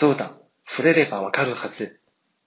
[0.00, 1.97] そうだ、触れればわかるはず。